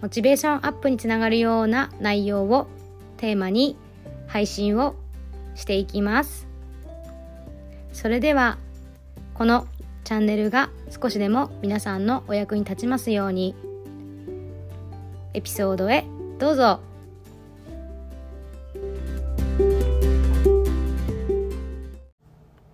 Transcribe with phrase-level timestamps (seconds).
[0.00, 2.68] モチベーションアップにつながるような内容を
[3.16, 3.76] テーマに
[4.28, 4.94] 配信を
[5.54, 6.46] していきます。
[7.92, 8.58] それでは
[9.34, 9.66] この
[10.04, 13.54] チャンネルが少しでも皆さんのお役に立ちますように
[15.34, 16.04] エピソードへ
[16.38, 16.80] どうぞ。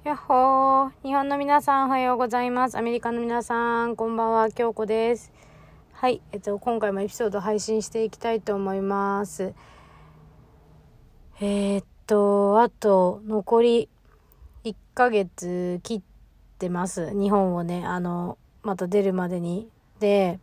[0.05, 0.91] やっほー。
[1.03, 2.77] 日本の皆さんおはようございます。
[2.77, 4.51] アメリカの皆さんこんばんは。
[4.51, 5.33] 京子です。
[5.95, 9.55] はい、えっと、今回もエピソード配信していきたいと思います。
[11.41, 13.89] えー、っとあと残り
[14.65, 16.03] 1ヶ月切っ
[16.59, 17.13] てます。
[17.19, 19.69] 日本をねあのまた出るまでに。
[20.01, 20.41] で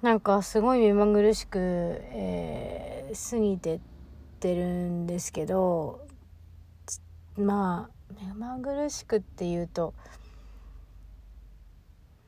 [0.00, 3.80] なんかすごい目まぐるしく、えー過ぎてっ
[4.40, 6.06] てるんですけど
[7.36, 9.94] まあ目まぐるしくっていうと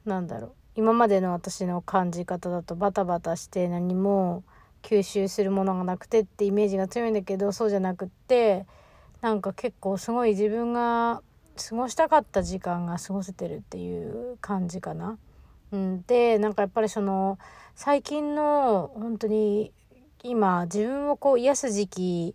[0.04, 0.63] なんだろう。
[0.76, 4.42] 今までの私の感じ方だとバタバタして何も
[4.82, 8.66] 吸収するものがなくてってイメージが強いんだけどそうじゃなくって
[9.20, 11.22] なんか結構すごい自分が
[11.56, 15.16] 過ごしたかった時間が過ごせてるっていう感じかな。
[15.72, 17.38] うん、でなんかやっぱりその
[17.74, 19.72] 最近の本当に
[20.22, 22.34] 今自分をこう癒す時期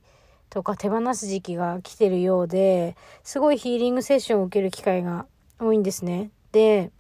[0.50, 5.26] とか手放す時期が来てるようですごいヒーリングセッションを受ける機会が
[5.60, 6.32] 多いんですね。
[6.52, 6.92] で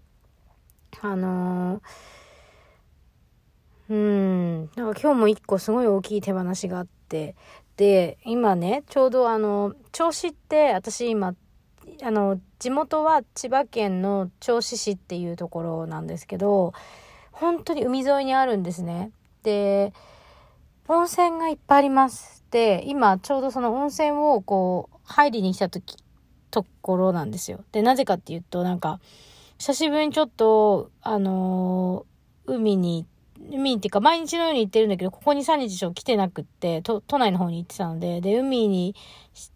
[1.01, 1.81] あの、
[3.89, 7.35] うんなんか今日も一個すごい大きい手放しがあって
[7.75, 11.33] で今ねちょうどあの銚子って私今
[12.03, 16.73] あの地元は千葉県の銚子市っていうところなんですけど
[17.31, 19.11] 本当に海沿いにあるんですね。
[19.43, 19.93] で
[20.87, 22.43] 温泉がいっぱいあります。
[22.51, 25.97] で今ちょうどその温泉をこう入りに来た時
[26.51, 27.63] ところなんですよ。
[27.71, 28.99] でなぜかっていうとなんか
[29.59, 33.05] 久しぶりにちょっとあのー海に
[33.51, 38.95] 海っていうか毎日のように行ってるんだけどここに3日ちょっと来てなくって都内の方に行ってたのでで海に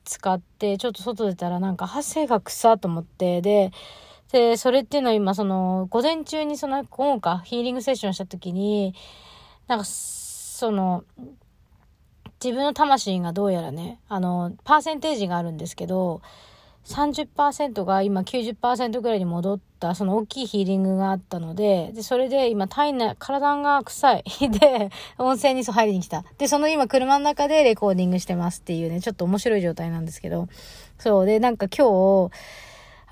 [0.04, 3.72] 使ってちょっと外出たらなんか汗が臭と思ってで
[4.32, 8.94] でそれっていうのは今その午前中にその今かヒーリングセッションした時に
[9.68, 11.06] なんかその
[12.44, 16.22] 自分の魂がどうやらねあのパーセンテージがあるんですけど
[16.86, 24.24] 30%が今90%ぐらいに戻ったその大きいヒーリングがあったのででそれで今体内体が臭い。
[24.60, 26.24] で温泉に入りに来た。
[26.38, 30.48] でその今車の中でレコーディングしてますっていうねちょっと面白い状態なんですけど。
[30.98, 31.26] そう。
[31.26, 32.32] でなんか今日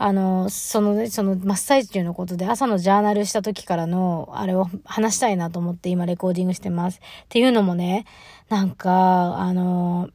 [0.04, 6.98] あの、そのね、その真っ最中のことで朝のジャーナルした時からのあれを話したいなと思って今レコーディングしてます。
[6.98, 8.06] っていうのもね、
[8.50, 10.10] なんか、あの、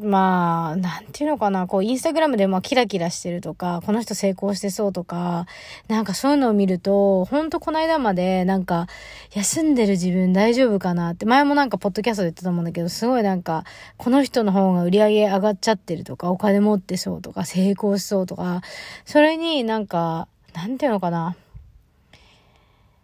[0.00, 5.46] まあ、なんていうのかな、こう、インスタグラムでまあキラキラしてるとか、この人成功してそうとか、
[5.88, 8.86] なんかそういうのを見ると、ほんとこの間まで、なんか、
[9.32, 13.64] 休んでる自分大丈夫かなって、前もなんかポッドキャストで言ってたと思うんだけど、すごいなんか、
[13.96, 18.62] この人の方が売り上げ上がっちゃってるとか、お金持ってそうとか、成功しそうとか、
[19.04, 21.34] それになんか、なんていうのかな、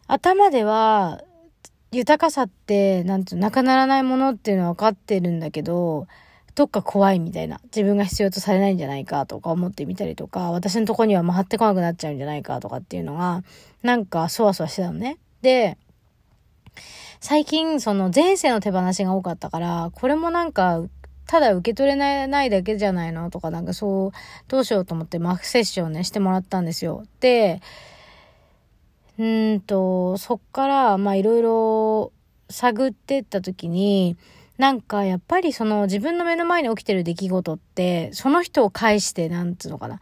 [0.07, 1.23] 頭では、
[1.91, 6.07] 豊かさって、なんてなくならないものっていうのは分かってるんだけど、
[6.55, 7.61] どっか怖いみたいな。
[7.65, 13.43] 自分が必要とされないんじゃないかとか思ってみたりとか、私のとこには回ってこなくなっちゃうんじゃないかとかっていうのが、
[13.83, 15.19] なんかそわそわしてたのね。
[15.43, 15.77] で、
[17.21, 20.83] 最近その前世の手放しが多かったから、これもなんか、
[21.27, 24.11] ただ受け取れないだけじゃないのとか、なんかそう、
[24.47, 27.05] どうしようと思ってマークセッションね、してもらったんですよ。
[27.21, 27.63] で、
[29.19, 32.13] うんと、そっから、まあいろいろ
[32.51, 34.17] 探ってった時に、
[34.57, 40.01] なんかやっぱりその自分の目の前に起きてる出来事って、その人を介して、なんつうのかな。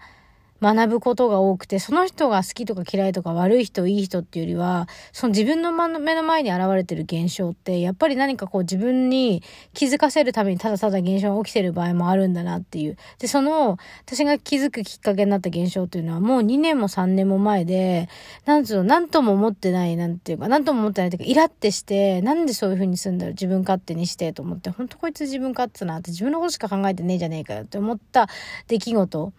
[0.63, 9.43] 学ぶことが多くて、その人が好きとか嫌いとか悪い人、いい人っていうよりは、その自分の目の前に現れてる現象って、やっぱり何かこう自分に
[9.75, 12.97] 気づかせるためにただただ現象が起きてる場合もあるんだなっていう。
[13.19, 13.77] で、その、
[14.07, 18.09] 私が気づくきっかけになった現象っていうのはもう2年も3年も前で、
[18.45, 28.29] なんつうの、なんとも思ってない、なんていうか、なんとも思ってないっていうか、イラってして、なんでそういう風にすんだろう、自分勝手にしてと思って、ほんとこいつ自分勝手なって自分のことしか考えてねえじゃねえかよって思った
[28.69, 29.33] 出来事。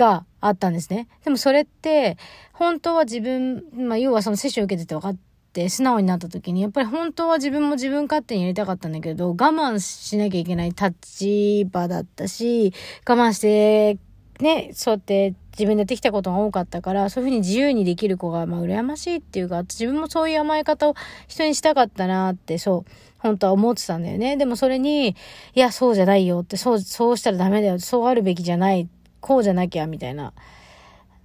[0.00, 1.08] があったんですね。
[1.24, 2.16] でもそれって、
[2.54, 5.16] 本当は自分、まあ要はそのセッション受けてて分かっ
[5.52, 12.72] て素直になった時に、やっぱり本当は自分も自分勝手にやりたかったんだけど、我慢しなきゃいけない立場だったし、
[13.06, 13.98] 我慢して、
[14.40, 20.94] ね、そうやって自分でやってきたことが多かったから、そういうふうに自由にできる子が、まあ、羨ましいっていうか、自分もそういう甘え方を
[21.28, 24.38] 人にしたかったなって、そう、本当は思ってたんだよね。
[24.38, 25.14] でもそれに、い
[25.54, 28.88] や、そうじゃないよって、そう、そうしたらダメだよ、そうあるべきじゃない、
[29.20, 30.32] こうじゃなきゃ、みたいな、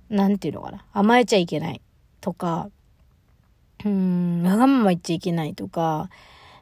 [0.09, 1.81] なんていうのかな、甘えちゃいけない
[2.21, 2.69] とか、
[3.83, 6.09] うーん、わがまま言っちゃいけないとか、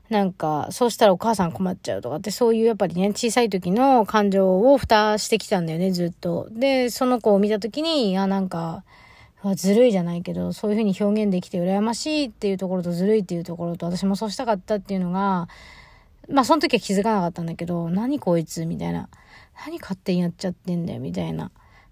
[0.09, 6.47] なんか、そうしたらお母さん困っちゃうとかって、そういうやっぱりね、小さい時の感情を蓋してきたんだよね、ずっと。
[6.51, 8.83] で、その子を見た時に、あ、なんか、
[9.56, 15.50] ずるいじゃないけど、そういう風に表現できて羨ましいっていうところとずるいっていうところと、私もそうしたかったっていうのが、
[16.30, 19.09] まあその時は気づかなかったんだけど、何こいつみたいな。
[19.65, 21.51] 何勝手にやっちゃってんだよみたいな。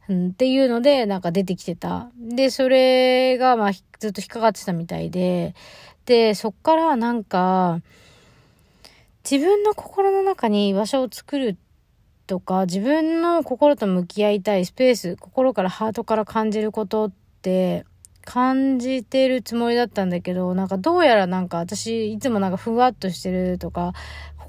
[0.09, 2.09] うん、っていうので、なんか出てきてた。
[2.17, 5.55] で、それが、まあ、ずっと引っかかってたみたいで、
[6.05, 7.81] で、そっからなんか、
[9.29, 11.57] 自分の心の中に居場所を作る
[12.27, 17.11] とか、自分の心と向き合いたいスペース、心からハートから感じることっ
[17.41, 17.85] て、
[18.23, 23.93] 感じてるつもりだったんだけど、なんかどうやらなんか私いつもなんかふわっとしてるとか、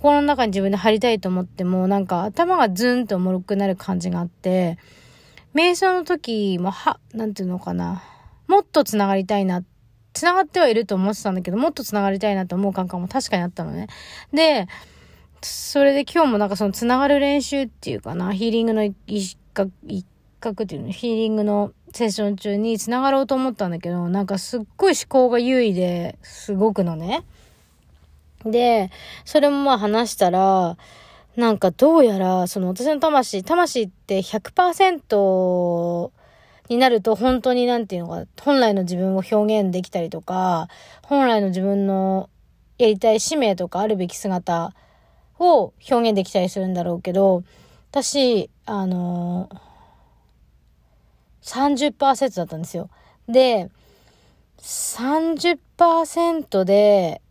[0.03, 4.77] 心の中に自分で貼りたいと思っても、なんか頭がズンと重くなる感じがあって、
[5.55, 8.03] 瞑想の時も、は、なんていうのかな。
[8.49, 9.63] もっと繋がりたいな。
[10.13, 13.87] 繋がってはいると思ってたんだけど、もっと繋がりたいなと思う感覚も確かにあったのね。
[14.33, 14.67] で、
[15.41, 20.05] それで今日もなんかその繋がる練習っていうかな、ヒーリングの一角、一
[20.41, 27.23] 角っていうの、ヒーリングのセッション中に繋がろうと思ったんだけど、なんかすっごい思考が優位ですごくのね。
[28.45, 28.91] で、
[29.25, 30.77] それもまあ話したら、
[31.37, 36.11] なんかどうやら、その私の魂、魂って100%
[36.69, 40.69] になると本当になんていうのか、本来の自分を表現できたりとか、
[41.03, 42.29] 本来の自分の
[42.79, 44.75] やりたい使命とかあるべき姿
[45.39, 47.45] を表現できたりするんだろうけど、
[47.91, 52.91] 私、あのー、30%だったんですよ。
[53.29, 53.71] で、
[54.59, 57.22] 30%で、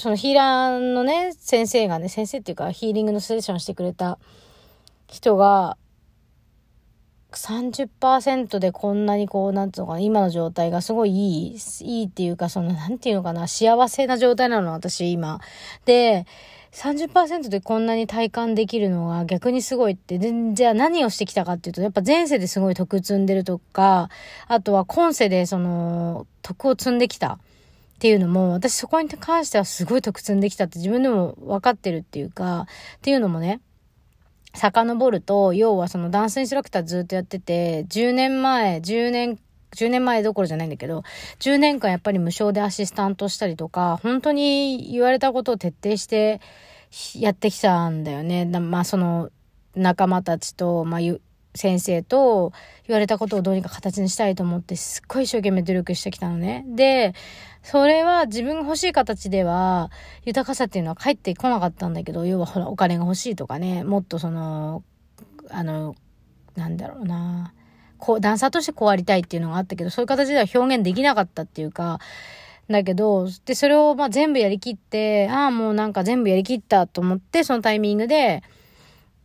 [0.00, 4.18] そのヒーラーのね、先生がね、先生っていうかヒーリングのセッションしてくれた
[5.06, 5.76] 人が、
[7.32, 15.40] 30%でこんなにこう、なんつうのかな、今の状態がすごいいい、いいっていうか、その、なんていうのかな、幸せな状態なの、私、今。
[15.84, 16.26] で、
[16.72, 24.08] 30%でこんなに体感できるのが逆にすごいって、じゃあ何をしてきたかっていうと、やっぱ前世ですごい徳積んでるとか、
[24.48, 27.38] あとは今世でその、徳を積んできた。
[28.00, 32.60] っていうのも、私そこに関してはすごい得積んできたって自分でも分かってるっていうか、
[32.96, 33.60] っていうのもね、
[34.54, 39.38] 遡ると、要はそのダンスインストラクターずっとやってて、10年前、10年、
[39.76, 41.02] 10年前どころじゃないんだけど、
[41.40, 46.40] 10年間やっぱり無償でアシスタントしたりとか、本当に言われたことを徹底して
[47.14, 48.46] やってきたんだよね。
[48.46, 49.28] まあその
[49.76, 51.00] 仲間たちと、まあ
[51.54, 52.52] 先生と
[52.86, 56.64] 言われたことをどうにか形にしたいと思ってすっごい一生懸命努力してきたのね。
[56.68, 57.14] で、
[57.62, 59.90] それは自分が欲しい形では
[60.24, 64.82] 豊かさっていうのは返ってこなかったんだけど、要はほらお金が欲しいとかね、もっとその、
[65.50, 65.96] あの、
[66.54, 67.52] なんだろうな。
[67.98, 72.00] こう、ダンサーとしてこうありたいっていうのがあったけど、そういう形では表現できなかったっていうか、
[72.68, 78.42] だけど、で、それをまあ全部やりきって、ああ、もうなんか全部やりきったと思って、そのタイミングで、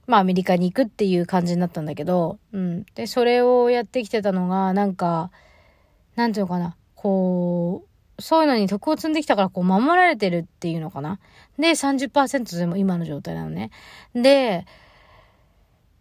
[0.07, 2.85] まあアメリカに行くっていう感じになったんだけど、うん。
[2.95, 5.31] で、それをやってきてたのが、なんか、
[6.15, 11.19] なんていうのかな、こう、そういうのに徳を積んできたからこう守られてるっていうのかな。
[11.59, 13.71] で、30%でも今の状態なのね。
[14.13, 14.65] で、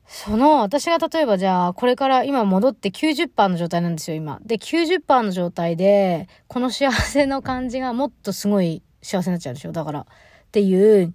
[0.06, 4.38] その、私が例えばじゃあ、これから今戻って90%の状態なんですよ、今。
[4.44, 10.00] で、90%の状態で、この幸せの感じがもっとすごい幸せになっちゃうでしょ、だから。
[10.00, 10.06] っ
[10.52, 11.14] ていう、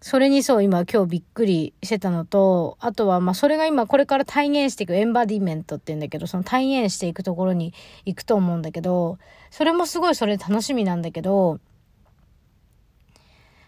[0.00, 7.74] それにそう、今今日びっくりしてたのと、あとはまあそれが今これから体現していくエンバディメントって言うんだけど、その体現していくところに
[8.04, 9.18] 行くと思うんだけど、
[9.50, 11.58] それもすごいそれ楽しみなんだけど、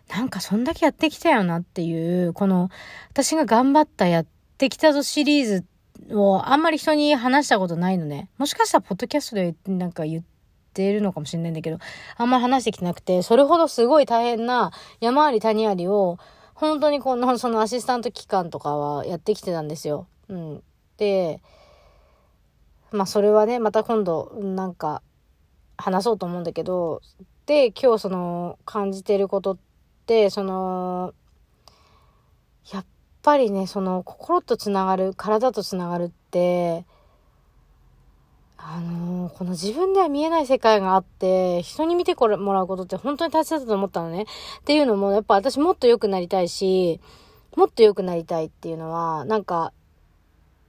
[0.09, 2.71] なんかそんだけやってきたよなっていう、この
[3.11, 5.65] 私が頑張ったやってきたぞシリー
[6.09, 8.29] ズをあんまり人に話したことないのね。
[8.39, 10.31] もしかしたらポッドキャストでなんか言って、
[10.73, 11.79] てるのかもしれないんだけど、
[12.17, 16.19] あんまり話してきてなくて、それほどすごい大変な山あり谷ありを、
[16.55, 20.07] 本当にこの、そのアシスタント期間とかはやってきてたんですよ。
[20.29, 20.63] うん。
[20.97, 21.41] で、
[22.93, 25.03] まあそれはね、また今度、なんか、
[25.79, 27.01] 話そうと思うんだけど、
[27.47, 29.59] で、今日その、感じてることっ
[30.07, 31.15] て、その、
[32.73, 32.87] やっ
[33.23, 36.85] ぱりね、その、心とつながる、体とつながるって、
[38.63, 44.27] あのー、この自分では見えない世界があって、人に見てこれもらうことって本当に大切だと思ったのね。
[44.61, 47.01] っていうのも、やっぱ私もっと良くなりたいし、
[47.57, 49.73] もっと良くなりたいっていうのは、なんか、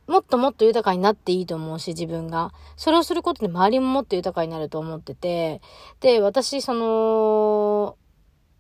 [0.08, 2.54] もっともっと豊かになっていいと思うし、自分が。
[2.78, 5.62] それをすることで周りももっと豊かになると思ってて、
[6.00, 7.98] で、私、その、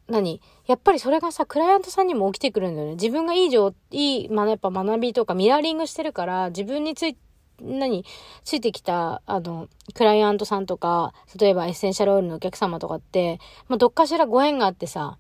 [0.07, 0.41] 何？
[0.67, 2.93] やっぱりそれがさ、クライアントさんにも起きてくるんだよね。
[2.95, 7.30] 自分がいい情、いい、まあ、やっぱ学びとかミラーリングしてるから、自分について、
[7.61, 8.05] 何
[8.43, 15.17] ついてきた、あの、クライアントさんとか、例えばエッセンシャルオイルのお客様とかって、まあ、どっかしらご縁があってさ、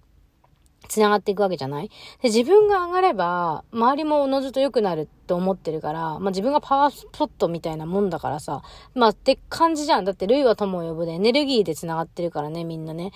[0.87, 1.89] 繋がっていくわけじゃない？
[2.21, 10.05] で、自分が上がれば、周りもおのずと良くなると思ってるから、まあ自分がパワースポットみたいなもんだからさ、まあって感じじゃん。
[10.05, 13.11] だって、類は友を呼ぶでエネルギーで繋がってるからね、みんなね。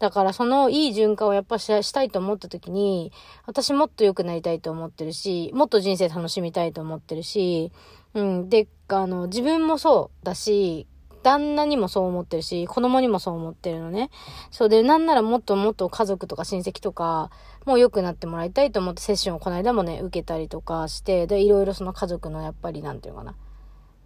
[0.00, 3.12] だからそのいい循環をやっぱししたいと思った時に、
[3.46, 7.70] 私もっと良くなりたいと思ってるし、もっと人生楽しみたいと思ってるし、
[8.14, 8.48] うん。
[8.48, 10.86] で、あの、自分もそうだし、
[11.24, 14.10] 旦那にもそう思ってるし、子供にもそう思ってるのね。
[14.50, 17.30] そうで、なんならもっともっと家族とか親戚とか、
[17.64, 23.34] もう良くなってもらいたいと思ってセッションをこの間もね、受けたりとかして、で、いろいろその家族のやっぱり、なんていうのかな。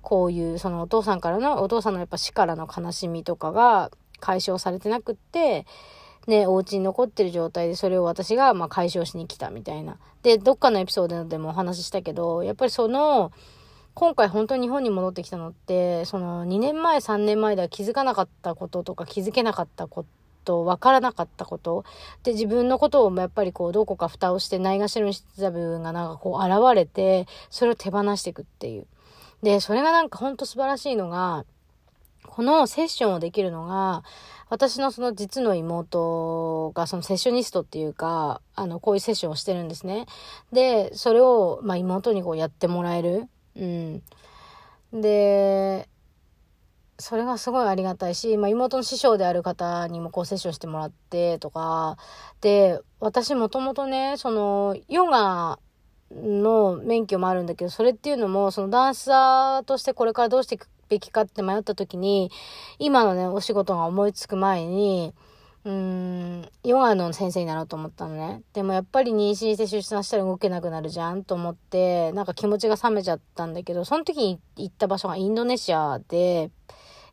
[0.00, 5.66] こういう、そのお父さんからの、お父さんのやっぱ死からの悲しみとかが解消されてなくって、
[6.28, 9.96] ね、お家に残ってる状態でそれを私がまあ解消しに来たみたいな。
[10.22, 13.32] で、どっかのエピソードでもお話ししたけど、やっぱりその、
[13.98, 20.04] 今回本当に日本に戻ってきたのって、その2年前、3年前では気づかなかったこととか気づけなかったこ
[20.44, 21.84] と、わからなかったこと。
[22.22, 28.86] で、自分のことをやっぱりこう、どこか蓋をしてないがしろにしてた部分がなんかこう現れて、それを手放していくっていう。
[29.42, 31.44] で、それがなんかほんと素晴らしいのが、
[32.24, 34.04] このセッションをできるのが、
[34.48, 40.06] 私のその実の妹がそのセッショニストっていうか、あの、こういうセッションをしてるんですね。
[40.52, 43.28] で、それを、まあ妹にこうやってもらえる。
[43.58, 45.00] うん。
[45.00, 45.88] で、
[46.98, 51.96] それがすごいありがたいし、まあ、妹の師匠である方にもこうセッションしてもらってとか、
[52.40, 55.58] で、私もともとね、その、ヨガ
[56.10, 62.32] の免許もあるんだけど、それっていうのも、そのダンサーとしてこれからどうしていくべきかって迷った時に、
[62.78, 65.14] 今のね、お仕事が思いつく前に、
[65.64, 66.27] うーん、
[66.68, 68.42] ヨガの先生になろうと思ったのね。
[68.52, 76.50] でもやっぱり妊娠して出産したら動けなくなるじゃんと思って、なんか気持ちが冷めちゃったんだけど、その時に行った場所がインドネシアで、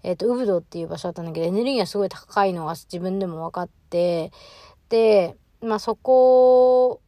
[0.04, 4.34] えっ、ー、と、ウブドっていう場所だったんだけど、エネルギーがすごい高いのが自分でも分かって、
[4.90, 7.00] で、まあそこ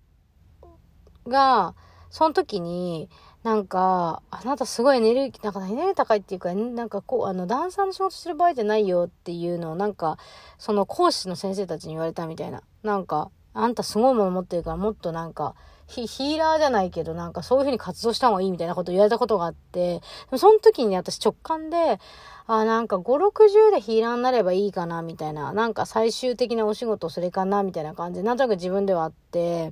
[1.28, 1.76] が、
[2.10, 3.10] その時に、
[3.48, 10.18] なんか、あなたすごいエネルギー、なんかエネルギー高いっていうか、なんかこう、あの、ダンサーの仕事してる場合じゃないよっていうのを、なんか、
[10.58, 12.62] その講師の先生たちに言われたみたいな。
[12.84, 15.56] なんか、あんたすごいもの持ってるから、もっとなんか、
[15.88, 20.02] ヒーラーじゃないけど、なんかそういう風に活動した方がいいみたいなこと言われたことがあって、
[20.36, 22.02] その時に私直感で、
[22.48, 25.54] あ、なんか5、60でヒーラーになればいいかな、みたいな。
[25.54, 29.72] なんか最終的なお仕事それかな、みたいな感じで、なんとなく自分ではあって、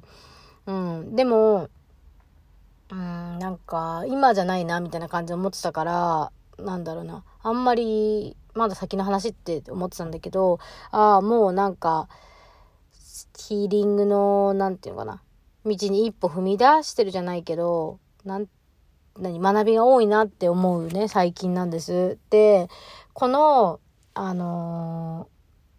[0.65, 1.15] うん。
[1.17, 1.67] でも、
[2.91, 7.23] うん、なんか、今じゃないな、みたいな感じで思ってたから、なんだろうな。
[7.41, 10.59] あんまり、まだ先の話って思ってたんだけど、
[10.91, 12.07] ああ、もうなんか、
[13.37, 15.21] ヒーリングの、なんていうのかな。
[15.65, 18.47] 道に一歩踏み出してるじゃないけど、なん、
[19.17, 22.19] 何、学びが多いなって思うね、最近なんです。
[22.29, 22.69] で、
[23.13, 23.79] この、
[24.13, 25.27] あの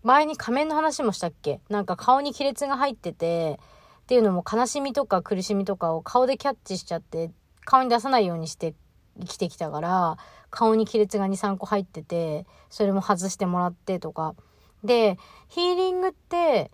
[0.04, 1.60] ー、前に仮面の話もしたっけ？
[1.68, 3.58] なんか顔に亀裂が入ってて、
[4.06, 7.32] っていうのも悲しみとか苦しみとかを顔でキャッチしちゃって
[7.64, 8.72] 顔に出さないようにして
[9.18, 10.16] 生きてきたから
[10.48, 14.36] 顔に亀裂が23個入っててそれも外してもらってとか。
[14.84, 16.70] でヒーリングって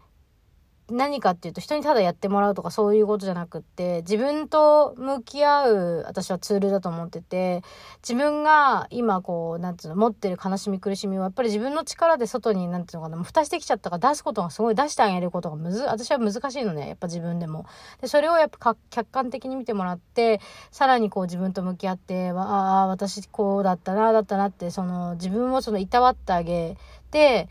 [0.92, 7.62] 何かっていうと人にただやってもらうとかそういうことじゃなくって自分と向き合う私はツールだと思ってて
[8.02, 17.66] 自分が今こうなんていうの持ってる悲しみ苦しみをやっぱり自分の力で外になんていうのかな蓋してきちゃったから出すことがすごい出してあげることがむず私は難しいのねやっぱ自分でも。
[18.00, 26.76] でそれをやっぱ客観的に見てもらってさらにこう自分と向き合ってああ私こうだったなだったなってその自分をそのいたわってあげ
[27.10, 27.48] て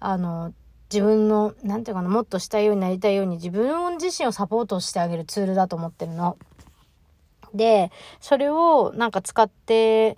[0.00, 0.52] あの
[0.94, 6.36] 自分の、なんていうかな、もっとしたいようになりたいように自分自身をサポートしてあげるツールだと思ってるの。
[7.52, 10.16] で、それをなんか使って、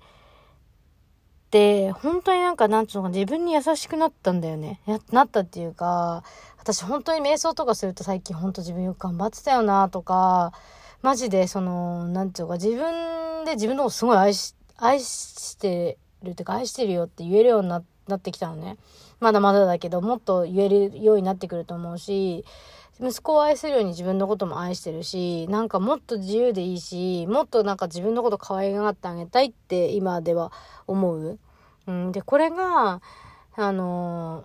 [1.51, 4.81] で、本当になんか、なんつうのか、自分に優しくなったんだよね。
[5.13, 6.23] なったっていうか、
[6.59, 10.53] 私本当に瞑想とかすると最近本当自分よく頑張ってたよなとか、
[11.01, 18.77] マジでその、なんていうか、自分で自分のことすごい愛し、愛してるってか、愛してるよって言えるようになってきたのね。
[19.21, 22.45] まだまだだけど、もっと言えるようになってくると思うし、
[23.01, 30.53] 息子を愛するように自分のことも愛してるし、なんかもっと自由でいいし、もっとなんか自分のこと可愛がってあげたいって今では
[30.87, 31.39] 思う。
[31.87, 33.01] うん、で、これが、
[33.59, 34.45] あの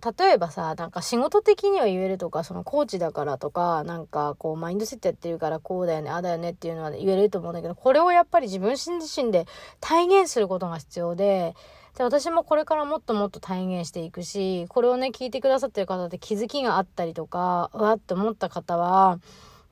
[0.00, 9.46] 例えばさ、なんか仕事的には言えるとか、そのコーチだからとか、なんかこうマインドセットやってるからこうだよね、ああだよねっていうのは言えると思うんだけど、これをやっぱり自分自身で
[9.80, 11.54] 体現することが必要で、
[11.96, 19.20] で、私もこれからもっともっと体現していくし、これをね、聞いてくださってる方で気づきがあったりとか、うわって思った方は、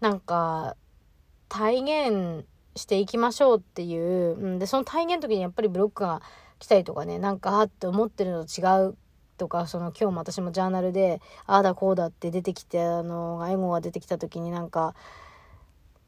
[0.01, 0.77] なんか、
[1.49, 2.47] 体現
[2.77, 6.23] していきましょうっていう、うん、で、その体現の時にやっぱりブロックが
[6.59, 8.97] 来たりとかね、なんか、あって思ってるのと違う
[9.39, 14.95] とか、その今日も私もジャーナルで、ああだこうだって出てきて、あの、エゴが出てきた時になんか、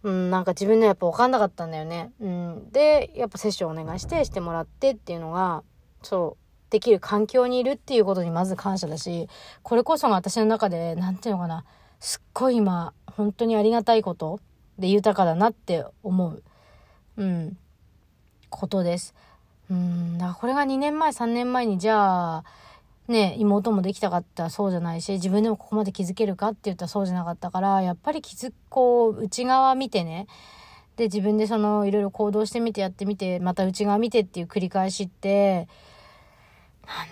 [0.02, 2.12] うん、なんか自分でやっぱ分かんなかったんだよね。
[2.20, 2.72] うん。
[2.72, 5.62] で、やっぱセッションお願いしてしてもらってっていうのが、
[6.02, 9.28] そう、できる環境にいるっていうことにまず感謝だし、
[9.62, 11.64] これこそが私の中で、なんていうのかな、
[11.99, 14.40] すっごい今、本当にありがたいこと。
[14.80, 16.42] で豊かだなって思う、
[17.19, 17.57] うん、
[18.49, 19.14] ことです。
[19.71, 22.45] うん、だからこれが2年前、3年前にじゃあ、
[23.07, 30.26] ね、妹もできたかったらそうじゃないし、自分でもここまで気づけるかって言ったらそうじゃなかったから、やっぱり気づこう、内側見てね、
[30.97, 35.69] で、自分でその、いろいろ行動してみてやってみて、また内側見てっていう繰り返しって、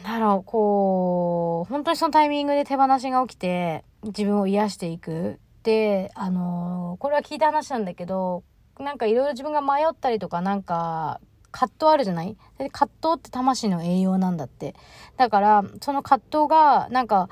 [0.04, 5.38] なんだろう、こう、本当にそのタイミングで手放しが起きて、自分を癒していく。
[5.62, 8.42] で、あのこれは聞いた話なんだけど、
[8.80, 11.20] なんかいろいろ自分が迷ったりとか、なんか、
[11.50, 12.37] 葛藤あるじゃない？
[12.58, 14.75] で葛藤って魂の栄養なんだって。
[15.16, 17.28] だから、その葛藤が、なんか、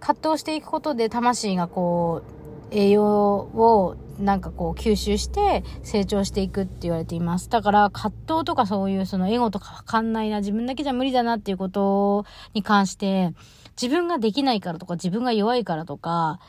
[0.00, 2.22] 葛藤していくことで魂がこ
[2.70, 7.48] う、栄養をなんかこう吸収して成長していくって言われています。
[7.48, 13.32] だから葛藤とかそういうそのエゴとかわかんないな、自分だけじゃ無理だなっていうことに関して、
[13.80, 16.40] 自分ができないからとか自分が弱いからとか、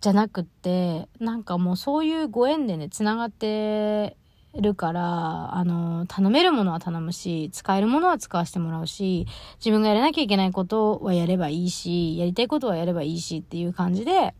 [0.00, 4.16] じゃなくって、なんかもうそういうご縁でね、繋がって
[4.54, 9.26] るから、あの、頼めるものは頼むし、使えるものは使わせてもらうし、
[9.58, 14.34] 自分がやらなきゃいけないことはやればいいし、やりたいことはやればいいしっていう感じで、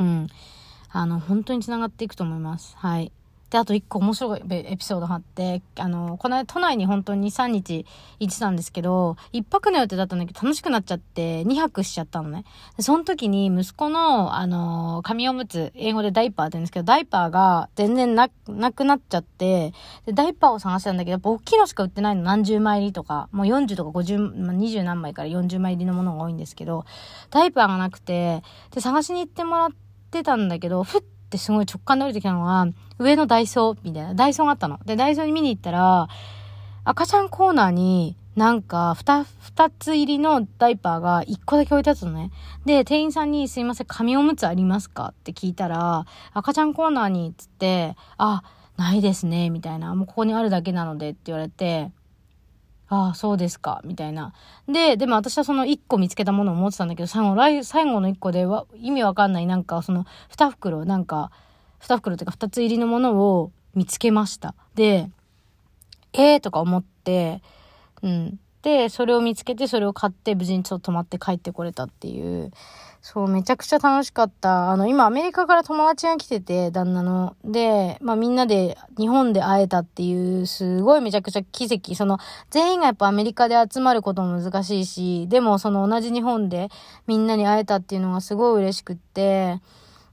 [0.00, 0.26] うん。
[0.90, 2.76] あの、本当に繋がっていくと思います。
[2.76, 3.12] はい。
[3.50, 7.86] で、あと一個面白いエピソードがあって、あの、この間都内に本当に2、3日
[8.20, 12.44] 行ってたんですけど、1泊の予定だったんだけど楽しくなっちゃって2泊しちゃったのね。
[12.76, 19.72] でその時に息子の、あの、紙おむつ、英語でダイパーって言うんですけど、ダイパーが全然な、なくなっちゃって、
[20.04, 26.84] で、ダイパーを探してたんだけど、やっぱ大きいのしか売ってないの何十枚入りとか、もう40とか50、まあ、20何枚から40枚入りのものが多いんですけど、
[27.30, 32.66] ダイパーがなくて、で、探しに行ってもらって、ってたんだけど、ふってすごい直感で降りてきたのが、
[32.98, 34.80] 上のダイソーみたいな、ダイソーがあったの。
[34.84, 36.08] で、ダイソーに見に行ったら、
[36.84, 42.30] 赤ちゃんコーナーになんか二、二つ入りのダイパーが一個だけ置いてあったのね。
[42.64, 48.42] で、店員さんにすいません、紙おむつありますかって聞いたら、赤ちゃんコーナーに、つって、あ、
[48.78, 49.94] ないですね、みたいな。
[49.94, 51.90] もうここにあるだけなのでって言われて、
[52.90, 54.32] ああ、そうですか、みたいな。
[54.66, 61.30] で、でも私はその1個見つけたものを持ってたんだけど、最後、来最後の1個では意味わかんない、なんかその2袋、なんか、
[61.80, 64.54] 2袋というか2つ入りのものを見つけました。
[64.74, 65.10] で、
[66.14, 67.42] えーとか思って、
[68.02, 68.40] うん。
[68.62, 72.50] で、それを見つけて、それを買って、無事にちょっと泊まって帰ってこれたっていう。
[73.00, 74.70] そう、めちゃくちゃ楽しかった。
[74.70, 77.36] あの、今アメリカから友達が来てて、旦那の。
[77.44, 81.94] で、まあみんなで日本で会えたっていう、すごいめちゃくちゃ奇跡。
[81.94, 82.18] その、
[82.50, 86.70] 全員がやっぱアメリカで集まることも難しいし、でもその同じ日本で
[87.06, 89.60] みんなに会えたっていうのがすごい嬉しくって、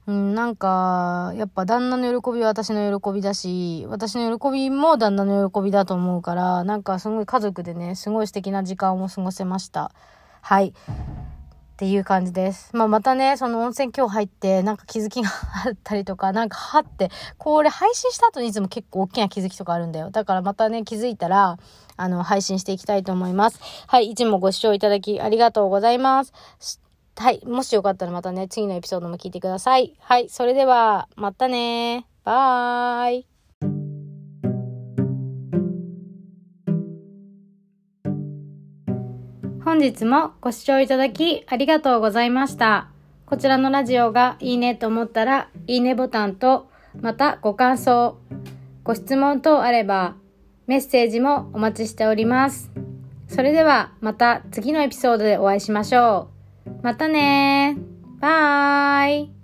[0.08, 9.92] うん、なんか、やっぱ旦那の喜びは私の喜びだし、私の喜びも旦那の喜びだと思うから、なんかすごい家族でね、すごい素敵な時間を過ごせました。
[10.42, 10.74] はい。
[11.76, 12.70] っていう感じです。
[12.74, 15.30] まあ、またね、その温泉今日入って、なんか気づきが
[15.66, 20.12] あったりとか、なんかはって、これ配信した後にいつも結構大きな気づきとかあるんだよ。
[20.12, 21.58] だからまたね、気づいたら、
[21.98, 23.60] あの、配信していきたいと思います。
[23.88, 26.85] はい、いつもご視聴いただきありがとうございます。
[27.18, 27.42] はい。
[27.46, 29.96] もしよかったらまたね、次のエピソードも聞いてください。
[30.00, 30.30] はい。
[30.30, 33.28] それでは、またねバーイ。
[39.64, 42.90] 本日もご視聴いただきありがとうございました。
[43.26, 46.68] こちらのラジオがいいねと思ったら、いいねボタンと、
[47.02, 48.18] またご感想、
[48.84, 50.16] ご質問等あれば、
[50.68, 52.72] メッセージもお待ちしております。
[53.28, 56.35] それではまた次のエピソードでお会いしましょう。
[56.86, 57.76] またね
[58.22, 59.35] バイ。